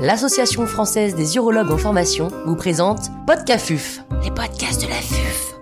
l'Association 0.00 0.66
française 0.66 1.14
des 1.14 1.36
urologues 1.36 1.70
en 1.70 1.76
formation 1.76 2.28
vous 2.46 2.56
présente 2.56 3.10
Podcafuf, 3.26 4.00
les 4.24 4.30
podcasts 4.30 4.80
de 4.82 4.88
la 4.88 4.94
FUF. 4.94 5.54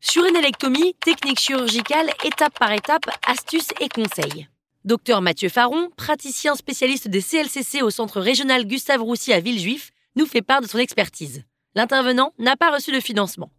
Sur 0.00 0.24
une 0.24 0.34
électomie, 0.34 0.94
technique 1.04 1.38
chirurgicale, 1.38 2.10
étape 2.24 2.58
par 2.58 2.72
étape, 2.72 3.04
astuces 3.28 3.68
et 3.80 3.88
conseils. 3.88 4.48
Docteur 4.84 5.22
Mathieu 5.22 5.48
Faron, 5.48 5.90
praticien 5.96 6.56
spécialiste 6.56 7.06
des 7.06 7.22
CLCC 7.22 7.82
au 7.82 7.90
centre 7.90 8.20
régional 8.20 8.66
Gustave 8.66 9.02
Roussy 9.02 9.32
à 9.32 9.38
Villejuif, 9.38 9.92
nous 10.16 10.26
fait 10.26 10.42
part 10.42 10.62
de 10.62 10.66
son 10.66 10.78
expertise. 10.78 11.44
L'intervenant 11.76 12.32
n'a 12.40 12.56
pas 12.56 12.74
reçu 12.74 12.90
de 12.90 12.98
financement. 12.98 13.50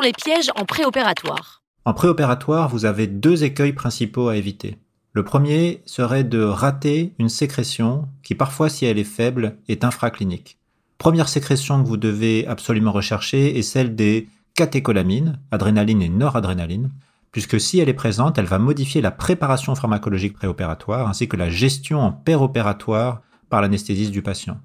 Les 0.00 0.12
pièges 0.12 0.50
en 0.56 0.64
préopératoire 0.64 1.62
En 1.84 1.94
préopératoire, 1.94 2.68
vous 2.68 2.84
avez 2.84 3.06
deux 3.06 3.44
écueils 3.44 3.72
principaux 3.72 4.28
à 4.28 4.36
éviter. 4.36 4.78
Le 5.12 5.24
premier 5.24 5.82
serait 5.86 6.24
de 6.24 6.42
rater 6.42 7.14
une 7.18 7.28
sécrétion 7.28 8.08
qui 8.22 8.34
parfois, 8.34 8.68
si 8.68 8.84
elle 8.84 8.98
est 8.98 9.04
faible, 9.04 9.56
est 9.68 9.84
infraclinique. 9.84 10.58
Première 10.98 11.28
sécrétion 11.28 11.82
que 11.82 11.88
vous 11.88 11.96
devez 11.96 12.46
absolument 12.46 12.92
rechercher 12.92 13.58
est 13.58 13.62
celle 13.62 13.94
des 13.94 14.28
catécholamines, 14.54 15.38
adrénaline 15.50 16.02
et 16.02 16.08
noradrénaline, 16.08 16.90
puisque 17.32 17.60
si 17.60 17.78
elle 17.78 17.88
est 17.88 17.94
présente, 17.94 18.38
elle 18.38 18.46
va 18.46 18.58
modifier 18.58 19.00
la 19.00 19.10
préparation 19.10 19.74
pharmacologique 19.74 20.34
préopératoire 20.34 21.08
ainsi 21.08 21.28
que 21.28 21.36
la 21.36 21.50
gestion 21.50 22.00
en 22.00 22.12
péropératoire 22.12 23.22
par 23.48 23.62
l'anesthésiste 23.62 24.10
du 24.10 24.22
patient. 24.22 24.60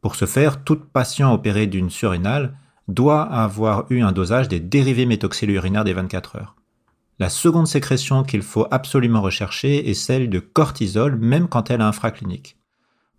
Pour 0.00 0.14
ce 0.14 0.26
faire, 0.26 0.62
tout 0.62 0.76
patient 0.76 1.32
opéré 1.32 1.66
d'une 1.66 1.90
surrénale 1.90 2.54
doit 2.88 3.22
avoir 3.22 3.84
eu 3.90 4.00
un 4.00 4.12
dosage 4.12 4.48
des 4.48 4.60
dérivés 4.60 5.06
méthoxylurénaires 5.06 5.84
des 5.84 5.92
24 5.92 6.36
heures. 6.36 6.56
La 7.18 7.28
seconde 7.28 7.66
sécrétion 7.66 8.22
qu'il 8.22 8.42
faut 8.42 8.66
absolument 8.70 9.20
rechercher 9.20 9.90
est 9.90 9.94
celle 9.94 10.30
de 10.30 10.38
cortisol, 10.38 11.16
même 11.16 11.48
quand 11.48 11.70
elle 11.70 11.80
a 11.80 11.88
infraclinique. 11.88 12.56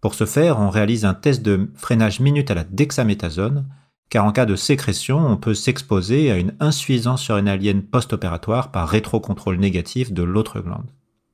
Pour 0.01 0.13
ce 0.13 0.25
faire, 0.25 0.59
on 0.59 0.69
réalise 0.69 1.03
un 1.05 1.13
test 1.13 1.41
de 1.41 1.69
freinage 1.75 2.19
minute 2.21 2.49
à 2.49 2.55
la 2.55 2.63
dexaméthasone, 2.63 3.67
car 4.09 4.25
en 4.25 4.31
cas 4.31 4.45
de 4.45 4.55
sécrétion, 4.55 5.19
on 5.19 5.37
peut 5.37 5.53
s'exposer 5.53 6.31
à 6.31 6.37
une 6.37 6.55
insuffisance 6.59 7.21
surrénalienne 7.21 7.83
post-opératoire 7.83 8.71
par 8.71 8.87
rétrocontrôle 8.87 9.57
négatif 9.57 10.13
de 10.13 10.23
l'autre 10.23 10.61
glande. 10.61 10.87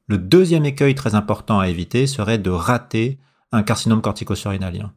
Le 0.08 0.18
deuxième 0.18 0.66
écueil 0.66 0.96
très 0.96 1.16
important 1.16 1.60
à 1.60 1.70
éviter 1.70 2.08
serait 2.08 2.38
de 2.38 2.50
rater 2.50 3.20
un 3.52 3.64
carcinome 3.64 4.02
cortico-surrénalien. 4.02 4.92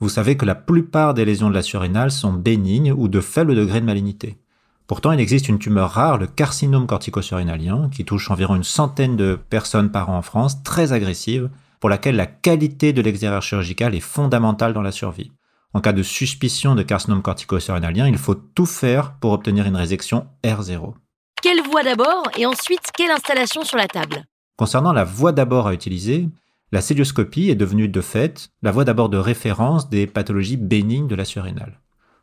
Vous 0.00 0.08
savez 0.08 0.36
que 0.36 0.44
la 0.44 0.54
plupart 0.54 1.14
des 1.14 1.24
lésions 1.24 1.48
de 1.48 1.54
la 1.54 1.62
surrénale 1.62 2.10
sont 2.10 2.32
bénignes 2.32 2.92
ou 2.92 3.08
de 3.08 3.20
faible 3.20 3.54
degré 3.54 3.80
de 3.80 3.86
malignité. 3.86 4.38
Pourtant, 4.86 5.12
il 5.12 5.20
existe 5.20 5.48
une 5.48 5.58
tumeur 5.58 5.90
rare, 5.90 6.18
le 6.18 6.26
carcinome 6.26 6.86
cortico-surrénalien, 6.86 7.88
qui 7.90 8.04
touche 8.04 8.30
environ 8.30 8.54
une 8.54 8.64
centaine 8.64 9.16
de 9.16 9.38
personnes 9.48 9.90
par 9.90 10.10
an 10.10 10.18
en 10.18 10.22
France, 10.22 10.62
très 10.62 10.92
agressive, 10.92 11.48
pour 11.80 11.88
laquelle 11.88 12.16
la 12.16 12.26
qualité 12.26 12.92
de 12.92 13.00
l'extérieur 13.00 13.42
chirurgical 13.42 13.94
est 13.94 14.00
fondamentale 14.00 14.74
dans 14.74 14.82
la 14.82 14.92
survie. 14.92 15.32
En 15.72 15.80
cas 15.80 15.92
de 15.92 16.02
suspicion 16.02 16.74
de 16.74 16.82
carcinome 16.82 17.22
cortico-surrénalien, 17.22 18.08
il 18.08 18.18
faut 18.18 18.34
tout 18.34 18.66
faire 18.66 19.14
pour 19.20 19.32
obtenir 19.32 19.66
une 19.66 19.76
résection 19.76 20.26
R0. 20.44 20.94
Quelle 21.42 21.62
voie 21.62 21.82
d'abord 21.82 22.28
et 22.36 22.46
ensuite 22.46 22.90
quelle 22.96 23.10
installation 23.10 23.64
sur 23.64 23.76
la 23.76 23.88
table? 23.88 24.24
Concernant 24.56 24.92
la 24.92 25.04
voie 25.04 25.32
d'abord 25.32 25.66
à 25.66 25.74
utiliser, 25.74 26.28
la 26.74 26.80
célioscopie 26.80 27.50
est 27.50 27.54
devenue 27.54 27.86
de 27.86 28.00
fait 28.00 28.50
la 28.62 28.72
voie 28.72 28.84
d'abord 28.84 29.08
de 29.08 29.16
référence 29.16 29.88
des 29.90 30.08
pathologies 30.08 30.56
bénignes 30.56 31.06
de 31.06 31.14
la 31.14 31.24
surrénale. 31.24 31.78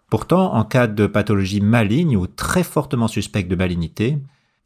Pourtant, 0.09 0.55
en 0.55 0.65
cas 0.65 0.87
de 0.87 1.07
pathologie 1.07 1.61
maligne 1.61 2.17
ou 2.17 2.27
très 2.27 2.63
fortement 2.63 3.07
suspecte 3.07 3.49
de 3.49 3.55
malignité, 3.55 4.17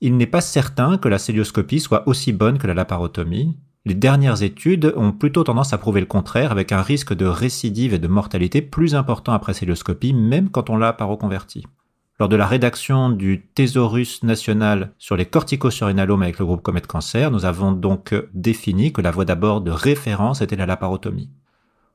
il 0.01 0.17
n'est 0.17 0.25
pas 0.25 0.41
certain 0.41 0.97
que 0.97 1.07
la 1.07 1.19
célioscopie 1.19 1.79
soit 1.79 2.07
aussi 2.07 2.33
bonne 2.33 2.57
que 2.57 2.65
la 2.65 2.73
laparotomie. 2.73 3.59
Les 3.85 3.93
dernières 3.93 4.41
études 4.41 4.91
ont 4.97 5.11
plutôt 5.11 5.43
tendance 5.43 5.71
à 5.71 5.77
prouver 5.77 5.99
le 5.99 6.07
contraire 6.07 6.51
avec 6.51 6.71
un 6.71 6.81
risque 6.81 7.13
de 7.13 7.27
récidive 7.27 7.93
et 7.93 7.99
de 7.99 8.07
mortalité 8.07 8.63
plus 8.63 8.95
important 8.95 9.33
après 9.33 9.53
célioscopie 9.53 10.13
même 10.13 10.49
quand 10.49 10.71
on 10.71 10.77
l'a 10.77 10.93
paroconverti. 10.93 11.67
Lors 12.17 12.29
de 12.29 12.37
la 12.37 12.47
rédaction 12.47 13.09
du 13.09 13.45
thésaurus 13.45 14.23
national 14.23 14.93
sur 14.97 15.17
les 15.17 15.25
corticosurrénalomes 15.25 16.21
avec 16.21 16.39
le 16.39 16.45
groupe 16.45 16.61
Comet 16.61 16.79
Cancer, 16.79 17.29
nous 17.29 17.43
avons 17.43 17.73
donc 17.73 18.15
défini 18.33 18.93
que 18.93 19.01
la 19.01 19.11
voie 19.11 19.25
d'abord 19.25 19.59
de 19.59 19.71
référence 19.71 20.41
était 20.41 20.55
la 20.55 20.65
laparotomie. 20.65 21.29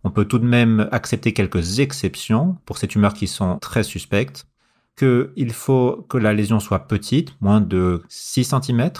On 0.04 0.10
peut 0.10 0.26
tout 0.26 0.38
de 0.38 0.44
même 0.44 0.90
accepter 0.92 1.32
quelques 1.32 1.78
exceptions 1.78 2.58
pour 2.66 2.76
ces 2.76 2.86
tumeurs 2.86 3.14
qui 3.14 3.26
sont 3.26 3.58
très 3.60 3.82
suspectes, 3.82 4.46
qu'il 4.98 5.52
faut 5.54 6.04
que 6.10 6.18
la 6.18 6.34
lésion 6.34 6.60
soit 6.60 6.86
petite, 6.86 7.34
moins 7.40 7.62
de 7.62 8.02
6 8.10 8.44
cm, 8.44 8.90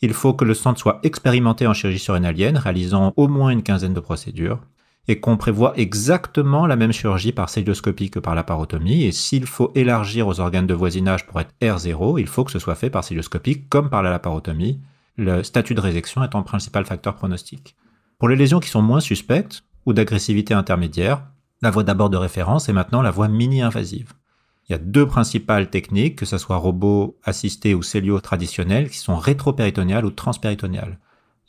il 0.00 0.12
faut 0.12 0.32
que 0.32 0.44
le 0.44 0.54
centre 0.54 0.78
soit 0.78 1.00
expérimenté 1.02 1.66
en 1.66 1.74
chirurgie 1.74 1.98
surrénalienne, 1.98 2.56
réalisant 2.56 3.12
au 3.16 3.26
moins 3.26 3.50
une 3.50 3.64
quinzaine 3.64 3.94
de 3.94 4.00
procédures, 4.00 4.60
et 5.08 5.18
qu'on 5.18 5.36
prévoit 5.36 5.76
exactement 5.76 6.66
la 6.66 6.76
même 6.76 6.92
chirurgie 6.92 7.32
par 7.32 7.48
célioscopie 7.48 8.10
que 8.10 8.20
par 8.20 8.34
la 8.34 8.44
parotomie. 8.44 9.04
Et 9.04 9.12
s'il 9.12 9.46
faut 9.46 9.72
élargir 9.74 10.28
aux 10.28 10.38
organes 10.40 10.66
de 10.66 10.74
voisinage 10.74 11.26
pour 11.26 11.40
être 11.40 11.54
R0, 11.60 12.20
il 12.20 12.28
faut 12.28 12.44
que 12.44 12.52
ce 12.52 12.60
soit 12.60 12.76
fait 12.76 12.90
par 12.90 13.02
célioscopie 13.02 13.64
comme 13.68 13.90
par 13.90 14.02
la 14.02 14.10
laparotomie, 14.10 14.80
le 15.16 15.42
statut 15.42 15.74
de 15.74 15.80
résection 15.80 16.22
étant 16.22 16.38
le 16.38 16.44
principal 16.44 16.84
facteur 16.84 17.16
pronostic. 17.16 17.76
Pour 18.18 18.28
les 18.28 18.36
lésions 18.36 18.60
qui 18.60 18.68
sont 18.68 18.82
moins 18.82 19.00
suspectes 19.00 19.64
ou 19.86 19.92
d'agressivité 19.92 20.54
intermédiaire, 20.54 21.24
la 21.60 21.70
voie 21.70 21.84
d'abord 21.84 22.10
de 22.10 22.16
référence 22.16 22.68
est 22.68 22.72
maintenant 22.72 23.02
la 23.02 23.10
voie 23.10 23.28
mini-invasive. 23.28 24.12
Il 24.68 24.72
y 24.72 24.74
a 24.76 24.78
deux 24.78 25.06
principales 25.06 25.70
techniques, 25.70 26.16
que 26.16 26.26
ce 26.26 26.38
soit 26.38 26.56
robot 26.56 27.18
assisté 27.24 27.74
ou 27.74 27.82
cellio 27.82 28.20
traditionnel, 28.20 28.90
qui 28.90 28.98
sont 28.98 29.16
rétropéritonéales 29.16 30.04
ou 30.04 30.10
transpéritonéales. 30.10 30.98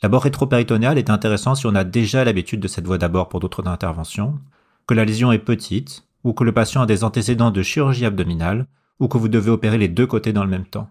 D'abord, 0.04 0.24
rétropéritonéal 0.24 0.98
est 0.98 1.08
intéressant 1.08 1.54
si 1.54 1.64
on 1.64 1.74
a 1.74 1.82
déjà 1.82 2.24
l'habitude 2.24 2.60
de 2.60 2.68
cette 2.68 2.86
voie 2.86 2.98
d'abord 2.98 3.30
pour 3.30 3.40
d'autres 3.40 3.66
interventions, 3.66 4.38
que 4.86 4.92
la 4.92 5.06
lésion 5.06 5.32
est 5.32 5.38
petite, 5.38 6.04
ou 6.24 6.34
que 6.34 6.44
le 6.44 6.52
patient 6.52 6.82
a 6.82 6.86
des 6.86 7.04
antécédents 7.04 7.50
de 7.50 7.62
chirurgie 7.62 8.04
abdominale, 8.04 8.66
ou 9.00 9.08
que 9.08 9.16
vous 9.16 9.28
devez 9.30 9.50
opérer 9.50 9.78
les 9.78 9.88
deux 9.88 10.06
côtés 10.06 10.34
dans 10.34 10.44
le 10.44 10.50
même 10.50 10.66
temps. 10.66 10.90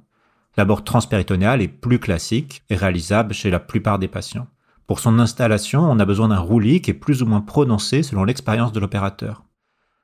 L'abord 0.58 0.84
transpéritonéal 0.84 1.62
est 1.62 1.68
plus 1.68 2.00
classique 2.00 2.64
et 2.72 2.76
réalisable 2.76 3.36
chez 3.36 3.52
la 3.52 3.60
plupart 3.60 4.00
des 4.00 4.08
patients. 4.08 4.48
Pour 4.88 5.00
son 5.00 5.20
installation, 5.20 5.82
on 5.84 6.00
a 6.00 6.06
besoin 6.06 6.30
d'un 6.30 6.40
roulis 6.40 6.82
qui 6.82 6.90
est 6.90 6.96
plus 6.96 7.22
ou 7.22 7.28
moins 7.28 7.42
prononcé 7.42 8.02
selon 8.02 8.24
l'expérience 8.24 8.72
de 8.72 8.80
l'opérateur. 8.80 9.44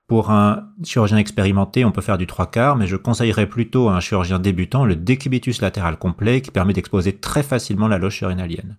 Pour 0.06 0.30
un 0.30 0.68
chirurgien 0.84 1.18
expérimenté, 1.18 1.84
on 1.84 1.92
peut 1.92 2.02
faire 2.02 2.20
du 2.20 2.28
trois 2.28 2.52
quarts, 2.52 2.76
mais 2.76 2.86
je 2.86 2.96
conseillerais 2.96 3.50
plutôt 3.50 3.90
à 3.90 3.96
un 3.96 4.02
chirurgien 4.02 4.38
débutant 4.38 4.86
le 4.86 4.96
décubitus 4.96 5.62
latéral 5.62 5.98
complet 5.98 6.42
qui 6.42 6.52
permet 6.52 6.74
d'exposer 6.74 7.18
très 7.18 7.42
facilement 7.42 7.88
la 7.88 7.98
loge 7.98 8.22
urinalienne 8.22 8.78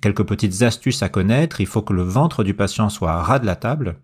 quelques 0.00 0.24
petites 0.24 0.62
astuces 0.62 1.02
à 1.02 1.08
connaître. 1.08 1.60
Il 1.60 1.66
faut 1.66 1.82
que 1.82 1.92
le 1.92 2.02
ventre 2.02 2.44
du 2.44 2.54
patient 2.54 2.88
soit 2.88 3.12
à 3.12 3.22
ras 3.22 3.38
de 3.38 3.46
la 3.46 3.56
table. 3.56 3.96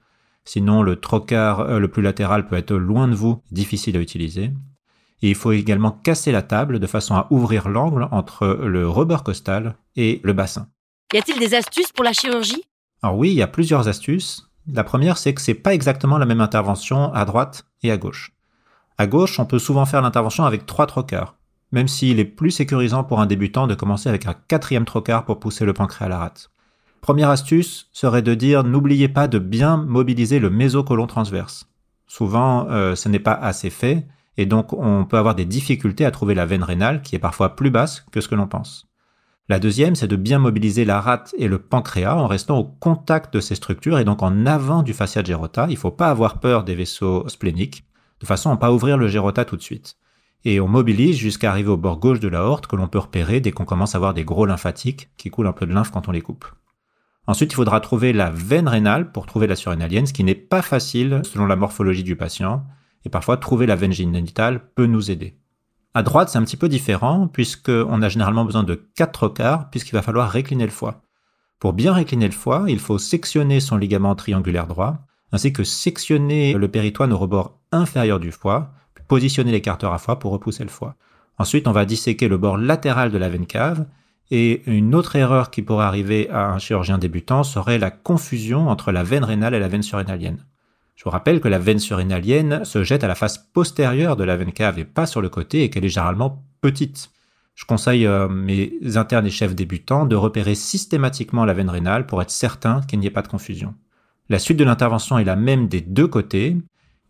Sinon, 0.44 0.82
le 0.82 0.96
trocar 0.96 1.60
euh, 1.60 1.78
le 1.78 1.88
plus 1.88 2.02
latéral 2.02 2.46
peut 2.46 2.56
être 2.56 2.74
loin 2.74 3.08
de 3.08 3.14
vous, 3.14 3.40
difficile 3.50 3.96
à 3.96 4.00
utiliser. 4.00 4.52
Et 5.22 5.30
il 5.30 5.34
faut 5.34 5.52
également 5.52 5.92
casser 5.92 6.32
la 6.32 6.42
table 6.42 6.80
de 6.80 6.86
façon 6.86 7.14
à 7.14 7.28
ouvrir 7.30 7.68
l'angle 7.68 8.08
entre 8.10 8.46
le 8.46 8.88
rebord 8.88 9.22
costal 9.22 9.76
et 9.94 10.20
le 10.24 10.32
bassin. 10.32 10.66
Y 11.12 11.18
a-t-il 11.18 11.38
des 11.38 11.54
astuces 11.54 11.92
pour 11.92 12.04
la 12.04 12.12
chirurgie? 12.12 12.64
Alors 13.02 13.16
oui, 13.16 13.30
il 13.30 13.36
y 13.36 13.42
a 13.42 13.46
plusieurs 13.46 13.86
astuces. 13.86 14.48
La 14.72 14.84
première, 14.84 15.18
c'est 15.18 15.34
que 15.34 15.40
c'est 15.40 15.54
pas 15.54 15.74
exactement 15.74 16.18
la 16.18 16.26
même 16.26 16.40
intervention 16.40 17.12
à 17.12 17.24
droite 17.24 17.66
et 17.82 17.92
à 17.92 17.96
gauche. 17.96 18.32
À 18.98 19.06
gauche, 19.06 19.38
on 19.38 19.44
peut 19.44 19.58
souvent 19.58 19.86
faire 19.86 20.02
l'intervention 20.02 20.44
avec 20.44 20.66
trois 20.66 20.86
trocars 20.86 21.36
même 21.72 21.88
s'il 21.88 22.20
est 22.20 22.24
plus 22.24 22.50
sécurisant 22.50 23.02
pour 23.02 23.20
un 23.20 23.26
débutant 23.26 23.66
de 23.66 23.74
commencer 23.74 24.08
avec 24.08 24.26
un 24.26 24.34
quatrième 24.34 24.84
trocard 24.84 25.24
pour 25.24 25.40
pousser 25.40 25.64
le 25.64 25.72
pancréas 25.72 26.06
à 26.06 26.10
la 26.10 26.18
rate. 26.18 26.50
Première 27.00 27.30
astuce 27.30 27.88
serait 27.92 28.22
de 28.22 28.34
dire 28.34 28.62
n'oubliez 28.62 29.08
pas 29.08 29.26
de 29.26 29.38
bien 29.38 29.76
mobiliser 29.76 30.38
le 30.38 30.50
mésocolon 30.50 31.06
transverse. 31.06 31.66
Souvent, 32.06 32.68
euh, 32.70 32.94
ce 32.94 33.08
n'est 33.08 33.18
pas 33.18 33.32
assez 33.32 33.70
fait, 33.70 34.06
et 34.36 34.46
donc 34.46 34.72
on 34.72 35.04
peut 35.04 35.16
avoir 35.16 35.34
des 35.34 35.46
difficultés 35.46 36.04
à 36.04 36.10
trouver 36.10 36.34
la 36.34 36.46
veine 36.46 36.62
rénale 36.62 37.02
qui 37.02 37.16
est 37.16 37.18
parfois 37.18 37.56
plus 37.56 37.70
basse 37.70 38.04
que 38.12 38.20
ce 38.20 38.28
que 38.28 38.34
l'on 38.34 38.46
pense. 38.46 38.86
La 39.48 39.58
deuxième, 39.58 39.96
c'est 39.96 40.06
de 40.06 40.16
bien 40.16 40.38
mobiliser 40.38 40.84
la 40.84 41.00
rate 41.00 41.34
et 41.36 41.48
le 41.48 41.58
pancréas 41.58 42.14
en 42.14 42.28
restant 42.28 42.58
au 42.58 42.64
contact 42.64 43.34
de 43.34 43.40
ces 43.40 43.56
structures 43.56 43.98
et 43.98 44.04
donc 44.04 44.22
en 44.22 44.46
avant 44.46 44.82
du 44.82 44.92
fascia 44.92 45.24
gérota. 45.24 45.66
Il 45.68 45.72
ne 45.72 45.78
faut 45.78 45.90
pas 45.90 46.10
avoir 46.10 46.38
peur 46.38 46.62
des 46.62 46.76
vaisseaux 46.76 47.28
spléniques, 47.28 47.84
de 48.20 48.26
façon 48.26 48.50
à 48.50 48.54
ne 48.54 48.58
pas 48.58 48.72
ouvrir 48.72 48.96
le 48.96 49.08
gérota 49.08 49.44
tout 49.44 49.56
de 49.56 49.62
suite 49.62 49.96
et 50.44 50.60
on 50.60 50.68
mobilise 50.68 51.16
jusqu'à 51.16 51.50
arriver 51.50 51.70
au 51.70 51.76
bord 51.76 51.98
gauche 51.98 52.20
de 52.20 52.28
la 52.28 52.42
horte 52.42 52.66
que 52.66 52.76
l'on 52.76 52.88
peut 52.88 52.98
repérer 52.98 53.40
dès 53.40 53.52
qu'on 53.52 53.64
commence 53.64 53.94
à 53.94 53.98
avoir 53.98 54.14
des 54.14 54.24
gros 54.24 54.46
lymphatiques 54.46 55.10
qui 55.16 55.30
coulent 55.30 55.46
un 55.46 55.52
peu 55.52 55.66
de 55.66 55.72
lymphe 55.72 55.90
quand 55.90 56.08
on 56.08 56.12
les 56.12 56.20
coupe. 56.20 56.46
Ensuite, 57.26 57.52
il 57.52 57.56
faudra 57.56 57.80
trouver 57.80 58.12
la 58.12 58.30
veine 58.30 58.66
rénale 58.66 59.12
pour 59.12 59.26
trouver 59.26 59.46
la 59.46 59.54
surrénalienne, 59.54 60.06
ce 60.06 60.12
qui 60.12 60.24
n'est 60.24 60.34
pas 60.34 60.62
facile 60.62 61.22
selon 61.24 61.46
la 61.46 61.54
morphologie 61.54 62.02
du 62.02 62.16
patient, 62.16 62.64
et 63.04 63.10
parfois 63.10 63.36
trouver 63.36 63.66
la 63.66 63.76
veine 63.76 63.92
génitale 63.92 64.72
peut 64.74 64.86
nous 64.86 65.10
aider. 65.10 65.38
À 65.94 66.02
droite, 66.02 66.30
c'est 66.30 66.38
un 66.38 66.44
petit 66.44 66.56
peu 66.56 66.68
différent, 66.68 67.28
puisqu'on 67.28 68.02
a 68.02 68.08
généralement 68.08 68.44
besoin 68.44 68.64
de 68.64 68.74
quatre 68.74 69.28
quarts, 69.28 69.70
puisqu'il 69.70 69.92
va 69.92 70.02
falloir 70.02 70.30
récliner 70.30 70.64
le 70.64 70.70
foie. 70.70 71.02
Pour 71.60 71.74
bien 71.74 71.92
récliner 71.92 72.26
le 72.26 72.32
foie, 72.32 72.64
il 72.66 72.80
faut 72.80 72.98
sectionner 72.98 73.60
son 73.60 73.76
ligament 73.76 74.16
triangulaire 74.16 74.66
droit, 74.66 74.98
ainsi 75.30 75.52
que 75.52 75.64
sectionner 75.64 76.54
le 76.54 76.68
péritoine 76.68 77.12
au 77.12 77.18
rebord 77.18 77.60
inférieur 77.70 78.18
du 78.18 78.32
foie, 78.32 78.72
positionner 79.08 79.52
l'écarteur 79.52 79.92
à 79.92 79.98
foie 79.98 80.18
pour 80.18 80.32
repousser 80.32 80.64
le 80.64 80.70
foie. 80.70 80.96
Ensuite, 81.38 81.66
on 81.66 81.72
va 81.72 81.84
disséquer 81.84 82.28
le 82.28 82.38
bord 82.38 82.56
latéral 82.56 83.10
de 83.10 83.18
la 83.18 83.28
veine 83.28 83.46
cave. 83.46 83.86
Et 84.30 84.62
une 84.66 84.94
autre 84.94 85.16
erreur 85.16 85.50
qui 85.50 85.60
pourrait 85.60 85.84
arriver 85.84 86.30
à 86.30 86.52
un 86.52 86.58
chirurgien 86.58 86.96
débutant 86.96 87.42
serait 87.42 87.78
la 87.78 87.90
confusion 87.90 88.68
entre 88.68 88.90
la 88.90 89.02
veine 89.02 89.24
rénale 89.24 89.54
et 89.54 89.58
la 89.58 89.68
veine 89.68 89.82
surrénalienne. 89.82 90.46
Je 90.96 91.04
vous 91.04 91.10
rappelle 91.10 91.40
que 91.40 91.48
la 91.48 91.58
veine 91.58 91.78
surrénalienne 91.78 92.64
se 92.64 92.84
jette 92.84 93.04
à 93.04 93.08
la 93.08 93.14
face 93.14 93.36
postérieure 93.36 94.16
de 94.16 94.24
la 94.24 94.36
veine 94.36 94.52
cave 94.52 94.78
et 94.78 94.84
pas 94.84 95.06
sur 95.06 95.20
le 95.20 95.28
côté 95.28 95.64
et 95.64 95.70
qu'elle 95.70 95.84
est 95.84 95.90
généralement 95.90 96.44
petite. 96.60 97.10
Je 97.54 97.64
conseille 97.66 98.06
euh, 98.06 98.28
mes 98.28 98.72
internes 98.94 99.26
et 99.26 99.30
chefs 99.30 99.54
débutants 99.54 100.06
de 100.06 100.16
repérer 100.16 100.54
systématiquement 100.54 101.44
la 101.44 101.52
veine 101.52 101.68
rénale 101.68 102.06
pour 102.06 102.22
être 102.22 102.30
certain 102.30 102.80
qu'il 102.82 103.00
n'y 103.00 103.06
ait 103.06 103.10
pas 103.10 103.22
de 103.22 103.28
confusion. 103.28 103.74
La 104.28 104.38
suite 104.38 104.58
de 104.58 104.64
l'intervention 104.64 105.18
est 105.18 105.24
la 105.24 105.36
même 105.36 105.68
des 105.68 105.80
deux 105.80 106.06
côtés, 106.06 106.56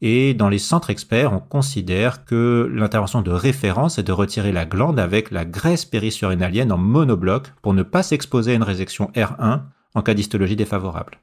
et 0.05 0.35
dans 0.35 0.49
les 0.49 0.59
centres 0.59 0.91
experts, 0.91 1.33
on 1.33 1.39
considère 1.39 2.25
que 2.25 2.69
l'intervention 2.75 3.23
de 3.23 3.31
référence 3.31 3.99
est 3.99 4.03
de 4.03 4.11
retirer 4.11 4.51
la 4.51 4.67
glande 4.67 4.99
avec 4.99 5.31
la 5.31 5.45
graisse 5.45 5.85
périsurrénalienne 5.85 6.73
en 6.73 6.77
monobloc 6.77 7.53
pour 7.63 7.73
ne 7.73 7.85
pas 7.85 8.03
s'exposer 8.03 8.51
à 8.51 8.55
une 8.57 8.65
résection 8.65 9.13
R1 9.15 9.61
en 9.95 10.03
cas 10.03 10.15
d'histologie 10.15 10.57
défavorable. 10.57 11.21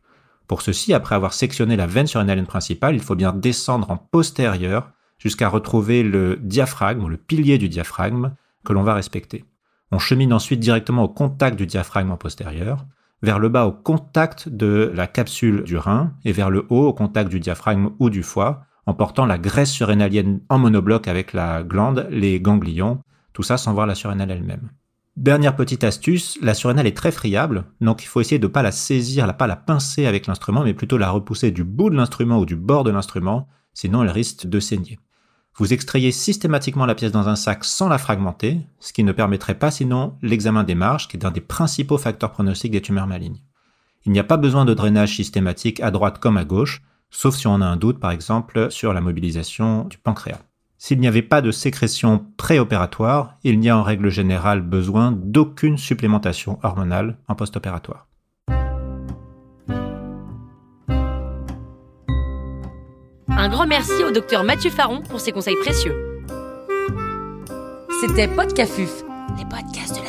Pour 0.47 0.61
ceci, 0.61 0.93
après 0.93 1.15
avoir 1.15 1.33
sectionné 1.33 1.75
la 1.75 1.87
veine 1.87 2.07
surrénalienne 2.07 2.47
principale, 2.47 2.95
il 2.95 3.01
faut 3.01 3.15
bien 3.15 3.33
descendre 3.33 3.91
en 3.91 3.97
postérieur 3.97 4.91
jusqu'à 5.17 5.49
retrouver 5.49 6.01
le 6.01 6.37
diaphragme 6.37 7.03
ou 7.03 7.09
le 7.09 7.17
pilier 7.17 7.57
du 7.57 7.67
diaphragme 7.67 8.31
que 8.63 8.71
l'on 8.71 8.83
va 8.83 8.93
respecter. 8.93 9.43
On 9.91 9.99
chemine 9.99 10.31
ensuite 10.31 10.61
directement 10.61 11.03
au 11.03 11.09
contact 11.09 11.57
du 11.57 11.65
diaphragme 11.65 12.11
en 12.11 12.17
postérieur, 12.17 12.85
vers 13.21 13.39
le 13.39 13.49
bas 13.49 13.65
au 13.65 13.73
contact 13.73 14.47
de 14.47 14.89
la 14.95 15.07
capsule 15.07 15.63
du 15.63 15.75
rein 15.75 16.13
et 16.23 16.31
vers 16.31 16.49
le 16.49 16.65
haut 16.69 16.87
au 16.87 16.93
contact 16.93 17.29
du 17.29 17.41
diaphragme 17.41 17.89
ou 17.99 18.09
du 18.09 18.23
foie 18.23 18.65
en 18.89 18.95
portant 18.95 19.27
la 19.27 19.37
graisse 19.37 19.69
surrénalienne 19.69 20.41
en 20.49 20.57
monobloc 20.57 21.07
avec 21.07 21.33
la 21.33 21.61
glande, 21.61 22.07
les 22.09 22.41
ganglions, 22.41 23.03
tout 23.33 23.43
ça 23.43 23.55
sans 23.55 23.71
voir 23.71 23.85
la 23.85 23.93
surrénale 23.93 24.31
elle-même. 24.31 24.71
Dernière 25.15 25.55
petite 25.55 25.83
astuce, 25.83 26.39
la 26.41 26.55
surrénale 26.55 26.87
est 26.87 26.97
très 26.97 27.11
friable, 27.11 27.65
donc 27.81 28.01
il 28.01 28.07
faut 28.07 28.19
essayer 28.19 28.39
de 28.39 28.47
ne 28.47 28.51
pas 28.51 28.63
la 28.63 28.71
saisir, 28.71 29.27
ne 29.27 29.31
pas 29.31 29.45
la 29.45 29.55
pincer 29.55 30.07
avec 30.07 30.25
l'instrument, 30.25 30.63
mais 30.63 30.73
plutôt 30.73 30.97
la 30.97 31.11
repousser 31.11 31.51
du 31.51 31.63
bout 31.63 31.91
de 31.91 31.95
l'instrument 31.95 32.39
ou 32.39 32.47
du 32.47 32.55
bord 32.55 32.83
de 32.83 32.89
l'instrument, 32.89 33.47
sinon 33.75 34.01
elle 34.01 34.09
risque 34.09 34.47
de 34.47 34.59
saigner. 34.59 34.97
Vous 35.55 35.71
extrayez 35.71 36.11
systématiquement 36.11 36.87
la 36.87 36.95
pièce 36.95 37.11
dans 37.11 37.29
un 37.29 37.35
sac 37.35 37.65
sans 37.65 37.89
la 37.89 37.99
fragmenter, 37.99 38.57
ce 38.79 38.91
qui 38.91 39.03
ne 39.03 39.11
permettrait 39.11 39.59
pas 39.59 39.69
sinon 39.69 40.15
l'examen 40.23 40.63
des 40.63 40.73
marges, 40.73 41.07
qui 41.07 41.15
est 41.15 41.25
un 41.25 41.31
des 41.31 41.41
principaux 41.41 41.99
facteurs 41.99 42.31
pronostiques 42.31 42.71
des 42.71 42.81
tumeurs 42.81 43.05
malignes. 43.05 43.43
Il 44.07 44.13
n'y 44.13 44.19
a 44.19 44.23
pas 44.23 44.37
besoin 44.37 44.65
de 44.65 44.73
drainage 44.73 45.15
systématique 45.15 45.79
à 45.81 45.91
droite 45.91 46.17
comme 46.17 46.37
à 46.37 46.43
gauche, 46.43 46.81
sauf 47.09 47.35
si 47.35 47.47
on 47.47 47.61
a 47.61 47.65
un 47.65 47.75
doute 47.75 47.99
par 47.99 48.11
exemple 48.11 48.71
sur 48.71 48.93
la 48.93 49.01
mobilisation 49.01 49.85
du 49.85 49.97
pancréas. 49.97 50.39
S'il 50.77 50.99
n'y 50.99 51.07
avait 51.07 51.21
pas 51.21 51.41
de 51.41 51.51
sécrétion 51.51 52.25
préopératoire, 52.37 53.35
il 53.43 53.59
n'y 53.59 53.69
a 53.69 53.77
en 53.77 53.83
règle 53.83 54.09
générale 54.09 54.61
besoin 54.61 55.11
d'aucune 55.11 55.77
supplémentation 55.77 56.57
hormonale 56.63 57.17
en 57.27 57.35
post-opératoire. 57.35 58.07
Un 63.27 63.49
grand 63.49 63.67
merci 63.67 64.03
au 64.03 64.11
docteur 64.11 64.43
Mathieu 64.43 64.69
Faron 64.69 65.01
pour 65.01 65.19
ses 65.19 65.31
conseils 65.31 65.57
précieux. 65.61 66.23
C'était 68.01 68.27
Podcafuf, 68.27 69.03
les 69.37 69.45
podcasts 69.45 69.99
de 69.99 70.03
la 70.03 70.08